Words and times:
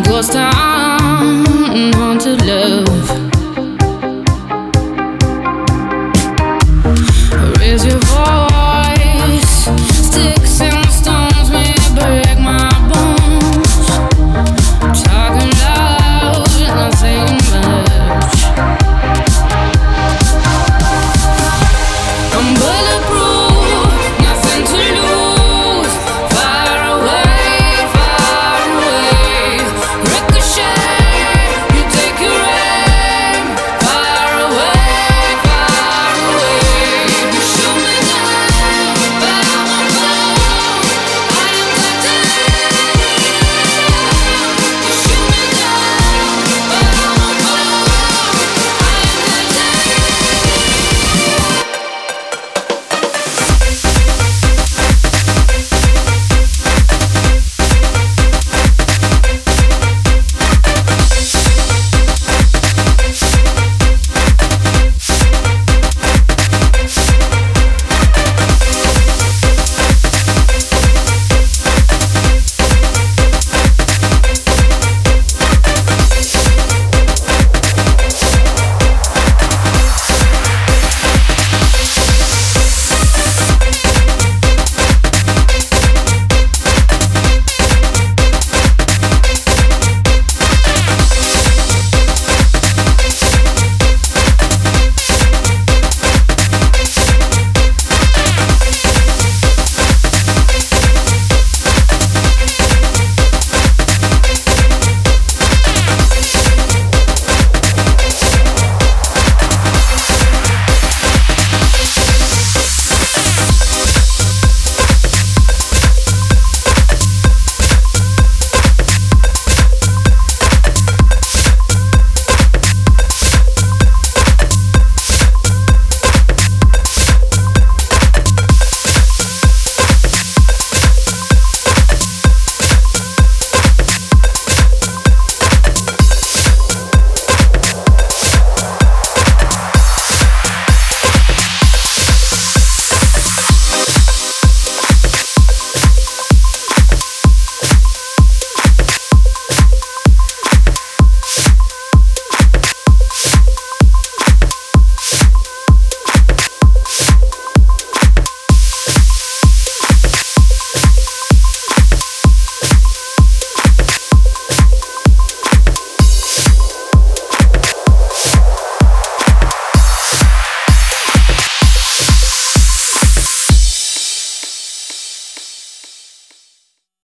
ghost 0.00 0.34